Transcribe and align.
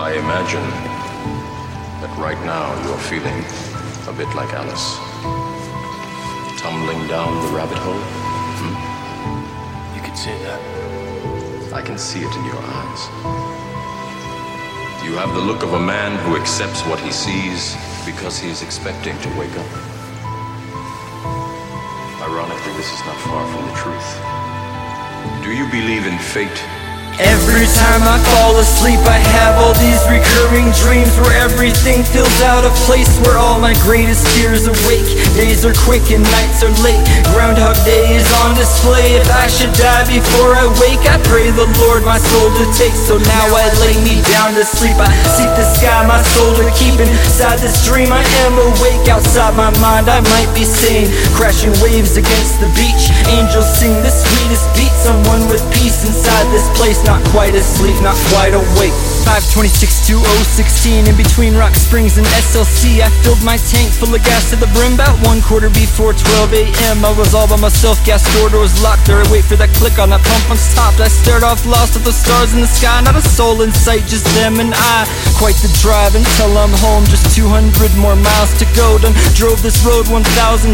I 0.00 0.16
imagine 0.16 0.64
that 2.00 2.08
right 2.16 2.40
now 2.48 2.72
you're 2.88 3.04
feeling 3.04 3.36
a 4.08 4.14
bit 4.16 4.32
like 4.32 4.48
Alice. 4.56 4.96
Tumbling 6.56 7.04
down 7.06 7.28
the 7.44 7.52
rabbit 7.52 7.76
hole? 7.76 8.00
Hmm? 8.64 8.72
You 9.94 10.00
could 10.00 10.16
say 10.16 10.32
that. 10.48 10.56
I 11.76 11.82
can 11.82 11.98
see 11.98 12.20
it 12.24 12.32
in 12.32 12.44
your 12.48 12.56
eyes. 12.80 13.02
You 15.04 15.20
have 15.20 15.34
the 15.36 15.44
look 15.44 15.62
of 15.62 15.74
a 15.74 15.82
man 15.84 16.16
who 16.24 16.40
accepts 16.40 16.80
what 16.88 16.98
he 16.98 17.12
sees 17.12 17.76
because 18.08 18.38
he 18.38 18.48
is 18.48 18.62
expecting 18.62 19.20
to 19.20 19.28
wake 19.36 19.52
up. 19.52 19.70
Ironically, 22.24 22.72
this 22.80 22.88
is 22.88 23.04
not 23.04 23.20
far 23.28 23.44
from 23.52 23.68
the 23.68 23.76
truth. 23.76 24.08
Do 25.44 25.52
you 25.52 25.68
believe 25.68 26.08
in 26.08 26.16
fate? 26.16 26.56
Every 27.20 27.68
time 27.76 28.00
I 28.08 28.16
fall 28.32 28.56
asleep 28.56 29.00
I 29.04 29.20
have 29.20 29.39
recurring 30.10 30.74
dreams 30.82 31.14
Where 31.22 31.38
everything 31.38 32.02
feels 32.02 32.40
out 32.42 32.66
of 32.66 32.74
place 32.86 33.08
Where 33.22 33.38
all 33.38 33.58
my 33.58 33.74
greatest 33.86 34.26
fears 34.34 34.66
awake. 34.66 35.06
Days 35.38 35.64
are 35.64 35.74
quick 35.86 36.10
and 36.10 36.22
nights 36.22 36.62
are 36.66 36.74
late 36.82 37.00
Groundhog 37.40 37.72
Day 37.88 38.20
is 38.20 38.28
on 38.44 38.52
display. 38.52 39.16
If 39.16 39.24
I 39.32 39.48
should 39.48 39.72
die 39.72 40.04
before 40.04 40.52
I 40.52 40.68
wake 40.76 41.00
I 41.08 41.16
pray 41.24 41.48
the 41.48 41.64
Lord 41.80 42.04
my 42.04 42.20
soul 42.20 42.52
to 42.52 42.64
take. 42.76 42.92
So 42.92 43.16
now 43.16 43.44
I 43.56 43.64
lay 43.80 43.96
me 44.04 44.20
down 44.28 44.52
to 44.60 44.64
sleep. 44.68 44.92
I 45.00 45.08
seek 45.24 45.48
the 45.56 45.64
sky, 45.64 46.04
my 46.04 46.20
soul 46.36 46.52
to 46.60 46.68
keep. 46.76 47.00
Inside 47.00 47.56
this 47.64 47.80
dream 47.88 48.12
I 48.12 48.20
am 48.44 48.60
awake. 48.60 49.08
Outside 49.08 49.56
my 49.56 49.72
mind 49.80 50.12
I 50.12 50.20
might 50.20 50.52
be 50.52 50.68
sane 50.68 51.08
Crashing 51.32 51.72
waves 51.80 52.20
against 52.20 52.60
the 52.60 52.68
beach. 52.76 53.08
Angels 53.32 53.72
sing 53.72 53.96
the 54.04 54.12
sweetest 54.12 54.68
beat. 54.76 54.92
Someone 55.00 55.48
with 55.48 55.64
peace 55.72 56.04
inside 56.04 56.44
this 56.52 56.68
place. 56.76 57.00
Not 57.08 57.24
quite 57.32 57.56
asleep, 57.56 57.96
not 58.04 58.20
quite 58.36 58.52
awake. 58.52 58.92
526 59.24 60.12
2016 60.12 61.08
in 61.08 61.16
between 61.16 61.56
Rock 61.56 61.72
Springs 61.72 62.18
and 62.18 62.26
SLC 62.36 63.00
I 63.00 63.08
filled 63.24 63.40
my 63.40 63.56
tank 63.72 63.88
full 63.96 64.12
of 64.12 64.20
gas 64.28 64.52
to 64.52 64.60
the 64.60 64.68
brim. 64.76 64.92
About 65.00 65.16
one 65.24 65.40
quarter 65.40 65.72
before 65.72 66.12
12 66.12 66.52
a.m. 66.52 67.00
I 67.00 67.16
was 67.16 67.29
all 67.34 67.46
by 67.46 67.56
myself, 67.56 68.02
gas 68.04 68.24
door 68.34 68.50
doors 68.50 68.74
locked. 68.82 69.06
There 69.06 69.20
I 69.20 69.26
wait 69.30 69.44
for 69.44 69.54
that 69.54 69.70
click 69.78 69.98
on 70.02 70.10
that 70.10 70.24
pump 70.24 70.50
on 70.50 70.58
top. 70.74 70.98
I 70.98 71.06
stared 71.06 71.44
off 71.46 71.62
lost 71.66 71.94
at 71.94 72.02
the 72.02 72.10
stars 72.10 72.54
in 72.54 72.60
the 72.60 72.70
sky. 72.70 72.98
Not 73.02 73.14
a 73.14 73.22
soul 73.22 73.62
in 73.62 73.70
sight, 73.70 74.08
just 74.10 74.26
them 74.34 74.58
and 74.58 74.74
I. 74.74 75.06
Quite 75.38 75.54
the 75.62 75.70
drive 75.80 76.12
until 76.12 76.52
I'm 76.58 76.74
home 76.84 77.06
Just 77.08 77.32
200 77.32 77.70
more 77.96 78.16
miles 78.16 78.52
to 78.58 78.66
go. 78.74 78.98
Done 78.98 79.14
drove 79.38 79.62
this 79.62 79.78
road 79.86 80.08
1,000 80.08 80.26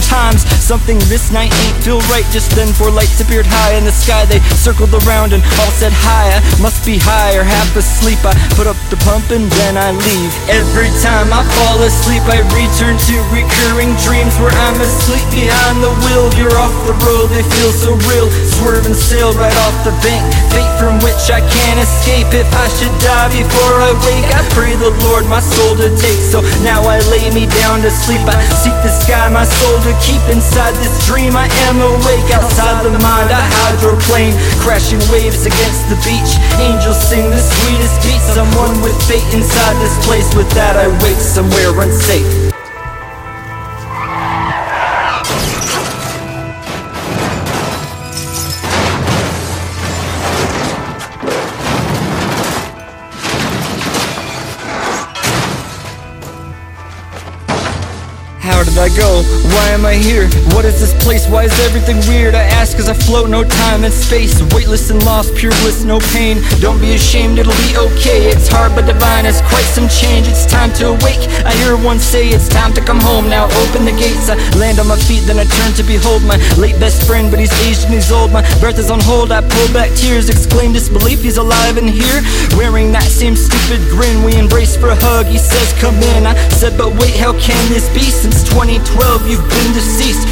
times. 0.02 0.48
Something 0.62 0.98
this 1.12 1.28
night 1.30 1.52
ain't 1.66 1.78
feel 1.84 2.00
right. 2.08 2.26
Just 2.32 2.54
then 2.56 2.72
four 2.72 2.90
lights 2.90 3.20
appeared 3.20 3.46
high 3.46 3.76
in 3.76 3.84
the 3.84 3.92
sky. 3.92 4.24
They 4.24 4.40
circled 4.56 4.94
around 5.04 5.36
and 5.36 5.44
all 5.60 5.72
said 5.76 5.92
hi. 5.92 6.36
I 6.36 6.40
must 6.62 6.86
be 6.86 6.96
high 6.96 7.36
or 7.36 7.44
half 7.44 7.74
asleep. 7.76 8.22
I 8.24 8.32
put 8.56 8.66
up 8.66 8.78
the 8.88 8.98
pump 9.04 9.28
and 9.34 9.50
then 9.60 9.76
I 9.76 9.92
leave. 9.92 10.32
Every 10.48 10.90
time 11.04 11.32
I 11.32 11.42
fall 11.58 11.78
asleep 11.82 12.22
I 12.30 12.40
return 12.54 12.96
to 12.96 13.14
recurring 13.34 13.92
dreams 14.02 14.34
Where 14.38 14.54
I'm 14.66 14.78
asleep 14.80 15.26
behind 15.30 15.82
the 15.82 15.92
wheel 16.06 16.28
You're 16.46 16.62
off 16.62 16.78
the 16.86 16.94
road, 17.02 17.26
they 17.34 17.42
feel 17.42 17.74
so 17.74 17.90
real. 18.06 18.30
Swerve 18.46 18.86
and 18.86 18.94
sail 18.94 19.34
right 19.34 19.58
off 19.66 19.74
the 19.82 19.90
bank. 19.98 20.22
Fate 20.54 20.70
from 20.78 20.94
which 21.02 21.26
I 21.26 21.42
can't 21.42 21.82
escape. 21.82 22.30
If 22.30 22.46
I 22.54 22.70
should 22.78 22.94
die 23.02 23.34
before 23.34 23.74
I 23.82 23.90
wake 24.06 24.30
I 24.30 24.46
pray 24.54 24.78
the 24.78 24.94
Lord 25.10 25.26
my 25.26 25.42
soul 25.42 25.74
to 25.74 25.90
take. 25.98 26.22
So 26.22 26.46
now 26.62 26.86
I 26.86 27.02
lay 27.10 27.34
me 27.34 27.50
down 27.66 27.82
to 27.82 27.90
sleep. 27.90 28.22
I 28.30 28.38
seek 28.62 28.78
the 28.86 28.94
sky, 28.94 29.26
my 29.34 29.42
soul 29.42 29.74
to 29.90 29.92
keep 30.06 30.22
Inside 30.30 30.78
this 30.78 30.94
dream. 31.10 31.34
I 31.34 31.50
am 31.66 31.82
awake 31.82 32.30
Outside 32.30 32.78
the 32.86 32.94
mind 32.94 33.34
I 33.34 33.42
hydroplane 33.42 34.38
Crashing 34.62 35.02
waves 35.10 35.50
against 35.50 35.90
the 35.90 35.98
beach. 36.06 36.30
Angels 36.62 37.02
sing 37.10 37.26
the 37.26 37.42
sweetest 37.42 38.06
beat. 38.06 38.22
Someone 38.22 38.70
with 38.86 38.94
fate 39.10 39.26
inside 39.34 39.74
this 39.82 39.98
place. 40.06 40.30
With 40.38 40.46
that 40.54 40.78
I 40.78 40.86
wake 41.02 41.18
somewhere 41.18 41.74
unsafe 41.82 42.45
How 58.46 58.62
did 58.62 58.78
I 58.78 58.86
go? 58.94 59.26
Why 59.50 59.74
am 59.74 59.84
I 59.84 59.94
here? 59.94 60.30
What 60.54 60.64
is 60.64 60.78
this 60.78 60.94
place? 61.02 61.26
Why 61.26 61.50
is 61.50 61.56
everything 61.66 61.98
weird? 62.06 62.36
I 62.36 62.44
ask 62.54 62.78
cause 62.78 62.88
I 62.88 62.94
float 62.94 63.28
no 63.28 63.42
time 63.42 63.82
and 63.82 63.92
space. 63.92 64.38
Weightless 64.54 64.88
and 64.88 65.02
lost, 65.04 65.34
pure 65.34 65.50
bliss, 65.62 65.82
no 65.82 65.98
pain. 66.14 66.38
Don't 66.62 66.80
be 66.80 66.94
ashamed, 66.94 67.40
it'll 67.40 67.58
be 67.66 67.74
okay. 67.74 68.30
It's 68.30 68.46
hard 68.46 68.70
but 68.76 68.86
divine, 68.86 69.26
it's 69.26 69.42
quite 69.50 69.66
some 69.74 69.88
change. 69.90 70.28
It's 70.28 70.46
time 70.46 70.72
to 70.78 70.94
awake, 70.94 71.26
I 71.42 71.52
hear 71.58 71.74
one 71.74 71.98
say 71.98 72.28
It's 72.28 72.48
time 72.48 72.72
to 72.74 72.80
come 72.80 73.00
home, 73.00 73.28
now 73.28 73.50
open 73.66 73.84
the 73.84 73.96
gates. 73.98 74.30
I 74.30 74.38
land 74.54 74.78
on 74.78 74.86
my 74.86 74.96
feet, 74.96 75.26
then 75.26 75.38
I 75.42 75.44
turn 75.44 75.74
to 75.74 75.82
behold 75.82 76.22
My 76.22 76.38
late 76.54 76.78
best 76.78 77.02
friend, 77.02 77.30
but 77.30 77.40
he's 77.40 77.52
aged 77.66 77.90
and 77.90 77.94
he's 77.94 78.12
old. 78.12 78.30
My 78.30 78.46
breath 78.62 78.78
is 78.78 78.90
on 78.92 79.00
hold, 79.00 79.32
I 79.32 79.42
pull 79.42 79.68
back 79.74 79.90
tears 79.98 80.30
Exclaim 80.30 80.72
disbelief, 80.72 81.18
he's 81.20 81.38
alive 81.38 81.78
and 81.78 81.90
here. 81.90 82.22
Wearing 82.54 82.92
that 82.92 83.10
same 83.10 83.34
stupid 83.34 83.82
grin 83.90 84.22
We 84.22 84.38
embrace 84.38 84.76
for 84.76 84.90
a 84.90 84.98
hug, 85.02 85.26
he 85.26 85.38
says 85.38 85.74
come 85.82 85.98
in. 86.14 86.26
I 86.26 86.34
said 86.54 86.78
but 86.78 86.94
wait, 86.94 87.16
how 87.16 87.32
can 87.42 87.58
this 87.68 87.90
be? 87.90 88.06
Since 88.06 88.35
since 88.36 88.48
2012 88.50 89.28
you've 89.28 89.48
been 89.48 89.72
deceased 89.72 90.28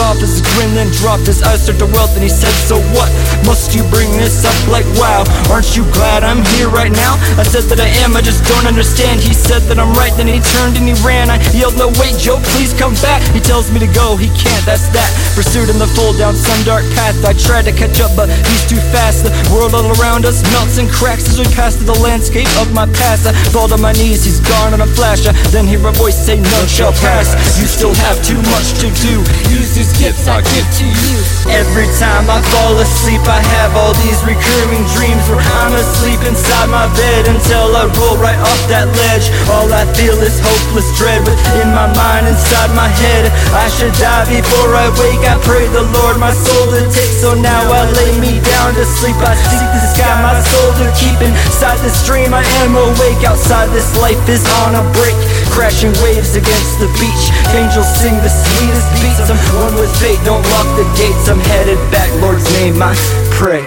At 0.00 0.16
office 0.16 0.40
grin 0.54 0.72
then 0.72 0.88
dropped 0.96 1.26
his 1.26 1.42
eyes 1.42 1.66
to 1.66 1.72
the 1.76 1.84
wealth 1.92 2.16
and 2.16 2.24
he 2.24 2.32
said 2.32 2.52
so 2.64 2.80
what? 2.96 3.12
Must 3.44 3.76
you 3.76 3.84
bring 3.92 4.08
this 4.16 4.48
up 4.48 4.56
like 4.72 4.88
wow? 4.96 5.28
Aren't 5.52 5.76
you 5.76 5.84
glad 5.92 6.24
I'm 6.24 6.40
here 6.56 6.72
right 6.72 6.92
now? 6.92 7.20
I 7.36 7.44
said 7.44 7.68
that 7.68 7.80
I 7.80 7.88
am 8.00 8.16
I 8.16 8.22
just 8.24 8.40
don't 8.48 8.64
understand. 8.64 9.20
He 9.20 9.34
said 9.36 9.60
that 9.68 9.76
I'm 9.76 9.92
right 9.92 10.12
then 10.16 10.24
he 10.26 10.40
turned 10.56 10.80
and 10.80 10.88
he 10.88 10.96
ran. 11.04 11.28
I 11.28 11.36
yelled 11.52 11.76
no 11.76 11.92
wait 12.00 12.16
Joe 12.16 12.40
please 12.56 12.72
come 12.72 12.96
back. 13.04 13.20
He 13.36 13.44
tells 13.44 13.68
me 13.68 13.78
to 13.80 13.90
go 13.92 14.16
he 14.16 14.32
can't 14.32 14.64
that's 14.64 14.88
that. 14.96 15.10
Pursued 15.36 15.68
in 15.68 15.76
the 15.76 15.90
fold 15.92 16.16
down 16.16 16.32
some 16.32 16.60
dark 16.64 16.88
path. 16.96 17.20
I 17.20 17.36
tried 17.36 17.68
to 17.68 17.74
catch 17.76 18.00
up 18.00 18.16
but 18.16 18.32
he's 18.48 18.64
too 18.64 18.80
fast. 18.96 19.28
The 19.28 19.32
world 19.52 19.76
all 19.76 19.84
around 20.00 20.24
us 20.24 20.40
melts 20.48 20.80
and 20.80 20.88
cracks 20.88 21.28
As 21.28 21.36
we 21.36 21.44
pass 21.52 21.76
through 21.76 21.92
the 21.92 22.00
landscape 22.00 22.48
of 22.56 22.72
my 22.72 22.88
past. 22.96 23.28
I 23.28 23.36
fall 23.52 23.68
to 23.68 23.76
my 23.76 23.92
knees 23.92 24.24
he's 24.24 24.40
gone 24.40 24.72
in 24.72 24.80
a 24.80 24.88
flash. 24.96 25.28
I 25.28 25.36
then 25.52 25.68
hear 25.68 25.82
a 25.84 25.92
voice 25.92 26.16
say 26.16 26.40
none 26.40 26.68
shall 26.72 26.96
pass. 27.04 27.36
You 27.60 27.68
still 27.68 27.92
have 28.08 28.16
too 28.24 28.40
much 28.48 28.80
to 28.80 28.88
do. 29.04 29.20
Use 29.52 29.76
these 29.76 29.89
gifts 29.98 30.28
I 30.28 30.42
give 30.42 30.68
to 30.78 30.86
you. 30.86 31.16
Every 31.50 31.88
time 31.98 32.28
I 32.28 32.38
fall 32.52 32.76
asleep 32.78 33.24
I 33.26 33.40
have 33.40 33.72
all 33.74 33.96
these 34.04 34.20
recurring 34.22 34.84
dreams 34.94 35.24
Where 35.26 35.40
I'm 35.40 35.74
asleep 35.74 36.20
inside 36.22 36.68
my 36.68 36.86
bed 36.94 37.26
Until 37.26 37.74
I 37.74 37.88
roll 37.96 38.20
right 38.20 38.38
off 38.38 38.62
that 38.68 38.86
ledge. 38.86 39.26
All 39.48 39.66
I 39.72 39.88
feel 39.96 40.14
is 40.20 40.36
hopeless 40.38 40.86
dread 41.00 41.24
Within 41.24 41.72
my 41.72 41.88
mind, 41.96 42.28
inside 42.28 42.70
my 42.76 42.86
head. 42.86 43.32
I 43.56 43.66
should 43.72 43.94
die 43.96 44.28
before 44.28 44.76
I 44.76 44.92
wake. 45.00 45.24
I 45.24 45.40
pray 45.42 45.66
the 45.72 45.86
Lord 45.96 46.20
my 46.20 46.30
soul 46.30 46.70
to 46.76 46.82
take. 46.92 47.14
So 47.16 47.34
now 47.34 47.64
I 47.66 47.88
lay 47.96 48.12
me 48.20 48.38
down 48.44 48.76
to 48.76 48.84
sleep. 48.84 49.16
I 49.18 49.34
seek 49.34 49.68
the 49.74 49.82
sky, 49.96 50.12
my 50.20 50.38
soul 50.38 50.70
to 50.84 50.86
keep. 50.98 51.18
Inside 51.24 51.80
this 51.80 51.98
dream 52.04 52.36
I 52.36 52.44
am 52.62 52.76
awake. 52.76 53.24
Outside 53.24 53.72
this 53.72 53.90
life 53.98 54.20
is 54.28 54.44
on 54.66 54.76
a 54.76 54.84
break 54.94 55.16
Crashing 55.50 55.92
waves 56.02 56.36
against 56.36 56.78
the 56.78 56.88
beach. 56.98 57.24
Angels 57.54 57.90
sing 58.00 58.14
the 58.22 58.30
sweetest 58.30 58.88
beats. 59.02 59.28
I'm 59.30 59.36
one 59.60 59.74
with 59.74 59.92
fate, 60.00 60.18
don't 60.24 60.42
lock 60.50 60.68
the 60.76 60.86
gates. 60.96 61.28
I'm 61.28 61.40
headed 61.40 61.78
back, 61.90 62.10
Lord's 62.22 62.44
name 62.54 62.80
I 62.82 62.94
pray. 63.30 63.66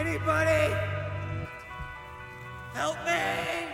Anybody? 0.00 0.74
Help 2.74 2.96
me! 3.04 3.69